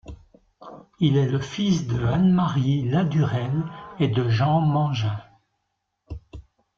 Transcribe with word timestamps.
Il 0.99 1.15
est 1.15 1.29
le 1.29 1.37
fils 1.39 1.85
de 1.85 2.03
Anne 2.03 2.31
Marie 2.31 2.81
Ladurelle 2.89 3.63
et 3.99 4.07
de 4.07 4.27
Jean 4.29 4.59
Mangin. 4.59 5.19